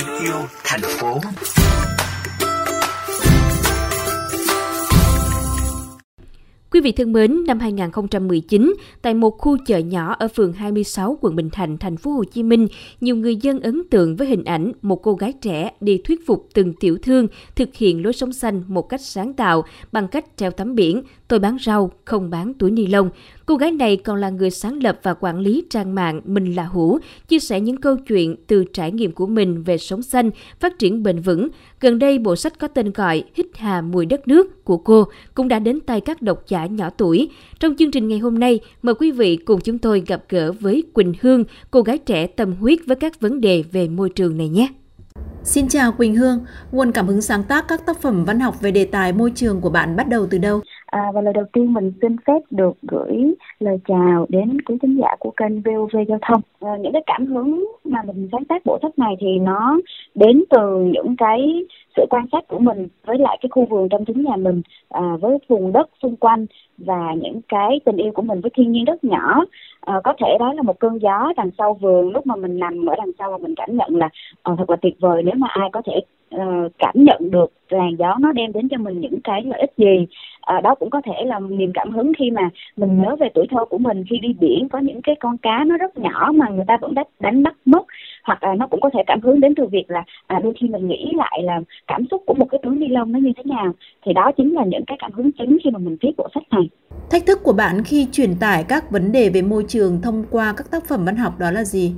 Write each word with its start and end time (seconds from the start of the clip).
em 0.00 0.06
yêu 0.22 0.34
thành 0.64 0.80
phố. 0.80 1.20
Quý 6.70 6.80
vị 6.80 6.92
thân 6.92 7.12
mến, 7.12 7.44
năm 7.46 7.58
2019, 7.58 8.74
tại 9.02 9.14
một 9.14 9.38
khu 9.38 9.56
chợ 9.66 9.78
nhỏ 9.78 10.16
ở 10.18 10.28
phường 10.28 10.52
26 10.52 11.18
quận 11.20 11.36
Bình 11.36 11.50
Thạnh, 11.50 11.78
thành 11.78 11.96
phố 11.96 12.10
Hồ 12.10 12.24
Chí 12.24 12.42
Minh, 12.42 12.68
nhiều 13.00 13.16
người 13.16 13.36
dân 13.36 13.60
ấn 13.60 13.82
tượng 13.90 14.16
với 14.16 14.26
hình 14.26 14.44
ảnh 14.44 14.72
một 14.82 15.02
cô 15.02 15.14
gái 15.14 15.32
trẻ 15.32 15.70
đi 15.80 16.00
thuyết 16.04 16.26
phục 16.26 16.48
từng 16.54 16.72
tiểu 16.72 16.98
thương 17.02 17.28
thực 17.56 17.68
hiện 17.74 18.02
lối 18.02 18.12
sống 18.12 18.32
xanh 18.32 18.62
một 18.68 18.88
cách 18.88 19.00
sáng 19.00 19.32
tạo 19.32 19.64
bằng 19.92 20.08
cách 20.08 20.24
treo 20.36 20.50
tấm 20.50 20.74
biển 20.74 21.02
tôi 21.28 21.38
bán 21.38 21.56
rau, 21.66 21.90
không 22.04 22.30
bán 22.30 22.54
túi 22.54 22.70
ni 22.70 22.86
lông. 22.86 23.10
Cô 23.50 23.56
gái 23.56 23.72
này 23.72 23.96
còn 23.96 24.16
là 24.16 24.30
người 24.30 24.50
sáng 24.50 24.82
lập 24.82 25.00
và 25.02 25.14
quản 25.14 25.38
lý 25.40 25.64
trang 25.70 25.94
mạng 25.94 26.20
Mình 26.24 26.54
là 26.54 26.64
Hữu, 26.64 26.98
chia 27.28 27.38
sẻ 27.38 27.60
những 27.60 27.76
câu 27.76 27.96
chuyện 27.96 28.36
từ 28.46 28.64
trải 28.72 28.92
nghiệm 28.92 29.12
của 29.12 29.26
mình 29.26 29.62
về 29.62 29.78
sống 29.78 30.02
xanh, 30.02 30.30
phát 30.60 30.78
triển 30.78 31.02
bền 31.02 31.20
vững. 31.20 31.48
Gần 31.80 31.98
đây, 31.98 32.18
bộ 32.18 32.36
sách 32.36 32.58
có 32.58 32.68
tên 32.68 32.92
gọi 32.92 33.24
Hít 33.34 33.46
hà 33.54 33.80
mùi 33.80 34.06
đất 34.06 34.28
nước 34.28 34.64
của 34.64 34.76
cô 34.76 35.04
cũng 35.34 35.48
đã 35.48 35.58
đến 35.58 35.80
tay 35.80 36.00
các 36.00 36.22
độc 36.22 36.42
giả 36.48 36.66
nhỏ 36.66 36.90
tuổi. 36.90 37.28
Trong 37.60 37.76
chương 37.76 37.90
trình 37.90 38.08
ngày 38.08 38.18
hôm 38.18 38.38
nay, 38.38 38.60
mời 38.82 38.94
quý 38.94 39.10
vị 39.10 39.36
cùng 39.36 39.60
chúng 39.60 39.78
tôi 39.78 40.02
gặp 40.06 40.22
gỡ 40.28 40.52
với 40.52 40.82
Quỳnh 40.92 41.14
Hương, 41.20 41.44
cô 41.70 41.82
gái 41.82 41.98
trẻ 41.98 42.26
tâm 42.26 42.52
huyết 42.52 42.78
với 42.86 42.96
các 42.96 43.20
vấn 43.20 43.40
đề 43.40 43.64
về 43.72 43.88
môi 43.88 44.10
trường 44.10 44.36
này 44.36 44.48
nhé. 44.48 44.68
Xin 45.44 45.68
chào 45.68 45.92
Quỳnh 45.92 46.16
Hương, 46.16 46.44
nguồn 46.72 46.92
cảm 46.92 47.06
hứng 47.06 47.22
sáng 47.22 47.44
tác 47.44 47.68
các 47.68 47.86
tác 47.86 48.02
phẩm 48.02 48.24
văn 48.24 48.40
học 48.40 48.60
về 48.60 48.70
đề 48.70 48.84
tài 48.84 49.12
môi 49.12 49.32
trường 49.34 49.60
của 49.60 49.70
bạn 49.70 49.96
bắt 49.96 50.08
đầu 50.08 50.26
từ 50.30 50.38
đâu? 50.38 50.60
À, 50.90 51.10
và 51.14 51.20
lời 51.20 51.32
đầu 51.32 51.44
tiên 51.52 51.72
mình 51.72 51.92
xin 52.02 52.16
phép 52.26 52.38
được 52.50 52.72
gửi 52.82 53.34
lời 53.60 53.78
chào 53.88 54.26
đến 54.28 54.60
quý 54.60 54.78
khán 54.82 54.96
giả 54.96 55.16
của 55.18 55.30
kênh 55.36 55.62
VOV 55.62 55.96
Giao 56.08 56.18
thông. 56.22 56.40
À, 56.60 56.76
những 56.80 56.92
cái 56.92 57.02
cảm 57.06 57.26
hứng 57.26 57.64
mà 57.84 58.02
mình 58.02 58.28
sáng 58.32 58.44
tác 58.44 58.62
bộ 58.64 58.78
sách 58.82 58.98
này 58.98 59.14
thì 59.20 59.38
nó 59.38 59.78
đến 60.14 60.44
từ 60.50 60.90
những 60.92 61.16
cái 61.16 61.64
sự 61.96 62.06
quan 62.10 62.26
sát 62.32 62.48
của 62.48 62.58
mình 62.58 62.88
với 63.06 63.18
lại 63.18 63.38
cái 63.40 63.50
khu 63.50 63.66
vườn 63.70 63.88
trong 63.88 64.04
chính 64.04 64.22
nhà 64.22 64.36
mình 64.36 64.62
à, 64.88 65.16
với 65.20 65.38
vùng 65.48 65.72
đất 65.72 65.90
xung 66.02 66.16
quanh 66.16 66.46
và 66.78 67.14
những 67.14 67.40
cái 67.48 67.80
tình 67.84 67.96
yêu 67.96 68.12
của 68.12 68.22
mình 68.22 68.40
với 68.40 68.50
thiên 68.54 68.72
nhiên 68.72 68.84
rất 68.84 69.04
nhỏ 69.04 69.44
à, 69.80 70.00
có 70.04 70.14
thể 70.18 70.36
đó 70.38 70.52
là 70.52 70.62
một 70.62 70.80
cơn 70.80 70.98
gió 70.98 71.32
đằng 71.36 71.50
sau 71.58 71.74
vườn 71.74 72.10
lúc 72.10 72.26
mà 72.26 72.36
mình 72.36 72.58
nằm 72.58 72.86
ở 72.86 72.94
đằng 72.98 73.12
sau 73.18 73.30
và 73.30 73.38
mình 73.38 73.54
cảm 73.54 73.76
nhận 73.76 73.96
là 73.96 74.08
à, 74.42 74.52
thật 74.58 74.70
là 74.70 74.76
tuyệt 74.76 74.96
vời 75.00 75.22
nếu 75.22 75.34
mà 75.36 75.48
ai 75.50 75.68
có 75.72 75.82
thể 75.86 76.00
uh, 76.36 76.72
cảm 76.78 76.94
nhận 76.94 77.30
được 77.30 77.52
làn 77.68 77.96
gió 77.98 78.16
nó 78.20 78.32
đem 78.32 78.52
đến 78.52 78.68
cho 78.68 78.78
mình 78.78 79.00
những 79.00 79.20
cái 79.24 79.42
lợi 79.42 79.60
ích 79.60 79.72
gì 79.76 80.06
à, 80.50 80.60
đó 80.60 80.74
cũng 80.74 80.90
có 80.90 81.00
thể 81.04 81.24
là 81.26 81.38
niềm 81.38 81.70
cảm 81.74 81.90
hứng 81.90 82.12
khi 82.18 82.30
mà 82.30 82.50
mình 82.76 83.02
nhớ 83.02 83.16
về 83.20 83.28
tuổi 83.34 83.46
thơ 83.50 83.64
của 83.64 83.78
mình. 83.78 84.04
Khi 84.10 84.18
đi 84.18 84.28
biển 84.40 84.68
có 84.68 84.78
những 84.78 85.02
cái 85.02 85.14
con 85.20 85.36
cá 85.38 85.64
nó 85.66 85.76
rất 85.76 85.98
nhỏ 85.98 86.32
mà 86.34 86.48
người 86.48 86.64
ta 86.68 86.78
vẫn 86.80 86.94
đánh, 86.94 87.06
đánh 87.20 87.42
bắt 87.42 87.54
mất 87.64 87.82
hoặc 88.24 88.42
là 88.42 88.54
nó 88.54 88.66
cũng 88.66 88.80
có 88.80 88.90
thể 88.94 89.02
cảm 89.06 89.20
hứng 89.20 89.40
đến 89.40 89.54
từ 89.54 89.66
việc 89.66 89.84
là 89.88 90.04
à, 90.26 90.40
đôi 90.42 90.52
khi 90.60 90.68
mình 90.68 90.88
nghĩ 90.88 91.12
lại 91.16 91.42
là 91.42 91.60
cảm 91.86 92.06
xúc 92.10 92.22
của 92.26 92.34
một 92.34 92.46
cái 92.50 92.60
túi 92.62 92.76
ni 92.76 92.88
lông 92.88 93.12
nó 93.12 93.18
như 93.18 93.32
thế 93.36 93.42
nào. 93.46 93.72
Thì 94.02 94.12
đó 94.12 94.32
chính 94.36 94.54
là 94.54 94.64
những 94.64 94.84
cái 94.86 94.96
cảm 95.00 95.12
hứng 95.12 95.32
chính 95.32 95.58
khi 95.64 95.70
mà 95.70 95.78
mình 95.78 95.96
viết 96.00 96.12
bộ 96.16 96.28
sách 96.34 96.42
này. 96.50 96.68
Thách 97.10 97.26
thức 97.26 97.38
của 97.42 97.52
bạn 97.52 97.84
khi 97.84 98.08
truyền 98.12 98.30
tải 98.40 98.64
các 98.68 98.90
vấn 98.90 99.12
đề 99.12 99.30
về 99.34 99.42
môi 99.42 99.64
trường 99.68 100.00
thông 100.02 100.24
qua 100.30 100.54
các 100.56 100.66
tác 100.70 100.84
phẩm 100.88 101.04
văn 101.04 101.16
học 101.16 101.32
đó 101.38 101.50
là 101.50 101.64
gì? 101.64 101.92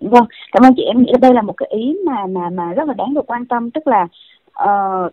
Vâng 0.00 0.24
cảm 0.52 0.62
ơn 0.62 0.74
chị. 0.76 0.82
Em 0.82 1.02
nghĩ 1.02 1.12
đây 1.20 1.34
là 1.34 1.42
một 1.42 1.56
cái 1.56 1.68
ý 1.72 1.96
mà 2.06 2.26
mà 2.26 2.50
mà 2.50 2.72
rất 2.72 2.88
là 2.88 2.94
đáng 2.94 3.14
được 3.14 3.26
quan 3.26 3.46
tâm. 3.46 3.70
Tức 3.70 3.86
là 3.86 4.08
uh, 4.64 5.12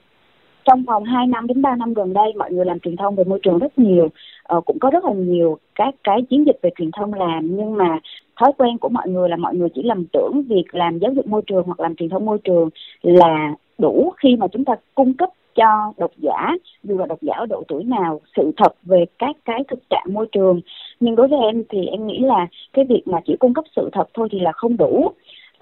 trong 0.65 0.83
vòng 0.83 1.03
2 1.03 1.27
năm 1.27 1.47
đến 1.47 1.61
3 1.61 1.75
năm 1.75 1.93
gần 1.93 2.13
đây 2.13 2.33
mọi 2.37 2.51
người 2.51 2.65
làm 2.65 2.79
truyền 2.79 2.95
thông 2.95 3.15
về 3.15 3.23
môi 3.23 3.39
trường 3.43 3.59
rất 3.59 3.79
nhiều. 3.79 4.07
Ờ, 4.43 4.61
cũng 4.61 4.79
có 4.79 4.89
rất 4.89 5.05
là 5.05 5.13
nhiều 5.13 5.57
các 5.75 5.95
cái 6.03 6.21
chiến 6.29 6.45
dịch 6.45 6.59
về 6.61 6.69
truyền 6.77 6.91
thông 6.91 7.13
làm 7.13 7.57
nhưng 7.57 7.77
mà 7.77 7.99
thói 8.39 8.51
quen 8.57 8.77
của 8.77 8.89
mọi 8.89 9.09
người 9.09 9.29
là 9.29 9.35
mọi 9.35 9.55
người 9.55 9.69
chỉ 9.75 9.83
lầm 9.83 10.05
tưởng 10.05 10.43
việc 10.49 10.65
làm 10.71 10.99
giáo 10.99 11.13
dục 11.13 11.27
môi 11.27 11.41
trường 11.47 11.63
hoặc 11.65 11.79
làm 11.79 11.95
truyền 11.95 12.09
thông 12.09 12.25
môi 12.25 12.37
trường 12.43 12.69
là 13.01 13.55
đủ 13.77 14.13
khi 14.17 14.35
mà 14.35 14.47
chúng 14.47 14.65
ta 14.65 14.73
cung 14.95 15.13
cấp 15.13 15.29
cho 15.55 15.93
độc 15.97 16.11
giả 16.17 16.51
dù 16.83 16.97
là 16.97 17.05
độc 17.05 17.21
giả 17.21 17.33
ở 17.37 17.45
độ 17.45 17.63
tuổi 17.67 17.83
nào 17.83 18.21
sự 18.35 18.51
thật 18.57 18.73
về 18.83 19.05
các 19.19 19.35
cái 19.45 19.63
thực 19.67 19.79
trạng 19.89 20.05
môi 20.13 20.27
trường. 20.31 20.61
Nhưng 20.99 21.15
đối 21.15 21.27
với 21.27 21.39
em 21.39 21.63
thì 21.69 21.85
em 21.85 22.07
nghĩ 22.07 22.19
là 22.19 22.47
cái 22.73 22.85
việc 22.85 23.01
mà 23.05 23.19
chỉ 23.25 23.35
cung 23.39 23.53
cấp 23.53 23.65
sự 23.75 23.89
thật 23.91 24.09
thôi 24.13 24.27
thì 24.31 24.39
là 24.39 24.51
không 24.51 24.77
đủ 24.77 25.11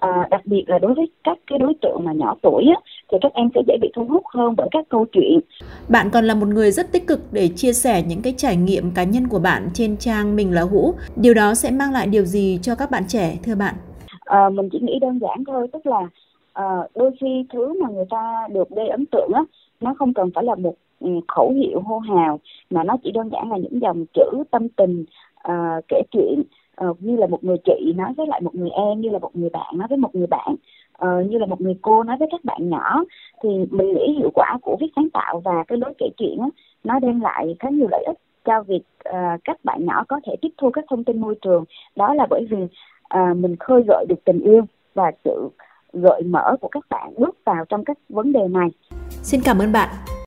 à, 0.02 0.28
đặc 0.30 0.40
biệt 0.44 0.64
là 0.66 0.78
đối 0.78 0.94
với 0.94 1.06
các 1.24 1.38
cái 1.46 1.58
đối 1.58 1.74
tượng 1.82 2.00
mà 2.04 2.12
nhỏ 2.12 2.34
tuổi 2.42 2.64
á, 2.76 2.80
thì 3.12 3.18
các 3.20 3.32
em 3.34 3.48
sẽ 3.54 3.60
dễ 3.66 3.76
bị 3.80 3.90
thu 3.94 4.04
hút 4.04 4.22
hơn 4.34 4.54
bởi 4.56 4.68
các 4.70 4.88
câu 4.88 5.06
chuyện. 5.12 5.40
Bạn 5.88 6.10
còn 6.12 6.24
là 6.24 6.34
một 6.34 6.48
người 6.48 6.70
rất 6.70 6.92
tích 6.92 7.06
cực 7.06 7.20
để 7.32 7.48
chia 7.48 7.72
sẻ 7.72 8.02
những 8.02 8.22
cái 8.22 8.34
trải 8.36 8.56
nghiệm 8.56 8.90
cá 8.94 9.04
nhân 9.04 9.28
của 9.28 9.38
bạn 9.38 9.68
trên 9.74 9.96
trang 9.96 10.36
mình 10.36 10.54
là 10.54 10.62
hũ. 10.62 10.94
Điều 11.16 11.34
đó 11.34 11.54
sẽ 11.54 11.70
mang 11.70 11.92
lại 11.92 12.06
điều 12.06 12.24
gì 12.24 12.58
cho 12.62 12.74
các 12.74 12.90
bạn 12.90 13.02
trẻ 13.08 13.36
thưa 13.42 13.54
bạn? 13.54 13.74
À, 14.24 14.48
mình 14.48 14.68
chỉ 14.72 14.78
nghĩ 14.80 14.98
đơn 15.00 15.18
giản 15.18 15.44
thôi, 15.46 15.66
tức 15.72 15.86
là 15.86 16.08
à, 16.52 16.64
đôi 16.94 17.10
khi 17.20 17.44
thứ 17.52 17.82
mà 17.82 17.88
người 17.88 18.06
ta 18.10 18.48
được 18.50 18.70
gây 18.70 18.88
ấn 18.88 19.06
tượng 19.06 19.30
á, 19.34 19.42
nó 19.80 19.94
không 19.98 20.14
cần 20.14 20.30
phải 20.34 20.44
là 20.44 20.54
một 20.54 20.74
ừ, 21.00 21.10
khẩu 21.28 21.50
hiệu 21.50 21.80
hô 21.80 21.98
hào 21.98 22.40
mà 22.70 22.84
nó 22.84 22.96
chỉ 23.04 23.10
đơn 23.10 23.28
giản 23.32 23.50
là 23.50 23.56
những 23.56 23.80
dòng 23.80 24.04
chữ 24.14 24.44
tâm 24.50 24.68
tình 24.68 25.04
uh, 25.48 25.84
kể 25.88 26.02
chuyện 26.10 26.42
uh, 26.88 27.02
như 27.02 27.16
là 27.16 27.26
một 27.26 27.44
người 27.44 27.56
chị 27.64 27.92
nói 27.96 28.12
với 28.16 28.26
lại 28.26 28.40
một 28.40 28.54
người 28.54 28.70
em 28.70 29.00
như 29.00 29.10
là 29.10 29.18
một 29.18 29.36
người 29.36 29.50
bạn 29.50 29.78
nói 29.78 29.88
với 29.88 29.98
một 29.98 30.14
người 30.14 30.26
bạn 30.26 30.54
uh, 31.04 31.30
như 31.30 31.38
là 31.38 31.46
một 31.46 31.60
người 31.60 31.76
cô 31.82 32.02
nói 32.02 32.16
với 32.18 32.28
các 32.30 32.44
bạn 32.44 32.68
nhỏ 32.70 33.04
thì 33.42 33.48
mình 33.70 33.94
nghĩ 33.94 34.14
hiệu 34.18 34.30
quả 34.34 34.58
của 34.62 34.76
viết 34.80 34.92
sáng 34.96 35.10
tạo 35.12 35.40
và 35.44 35.64
cái 35.68 35.78
lối 35.78 35.94
kể 35.98 36.06
chuyện 36.16 36.38
đó, 36.38 36.50
nó 36.84 36.98
đem 36.98 37.20
lại 37.20 37.56
khá 37.58 37.68
nhiều 37.70 37.88
lợi 37.90 38.04
ích 38.06 38.18
cho 38.44 38.62
việc 38.62 38.82
uh, 39.08 39.40
các 39.44 39.64
bạn 39.64 39.86
nhỏ 39.86 40.04
có 40.08 40.20
thể 40.26 40.36
tiếp 40.42 40.50
thu 40.58 40.70
các 40.70 40.84
thông 40.90 41.04
tin 41.04 41.20
môi 41.20 41.34
trường 41.42 41.64
đó 41.96 42.14
là 42.14 42.26
bởi 42.30 42.46
vì 42.50 42.62
uh, 42.62 43.36
mình 43.36 43.56
khơi 43.56 43.82
gợi 43.88 44.04
được 44.08 44.24
tình 44.24 44.40
yêu 44.40 44.64
và 44.94 45.12
sự 45.24 45.50
gợi 45.92 46.22
mở 46.22 46.56
của 46.60 46.68
các 46.68 46.84
bạn 46.90 47.14
bước 47.18 47.36
vào 47.44 47.64
trong 47.68 47.84
các 47.84 47.98
vấn 48.08 48.32
đề 48.32 48.48
này. 48.48 48.68
Xin 49.08 49.40
cảm 49.44 49.58
ơn 49.58 49.72
bạn. 49.72 49.88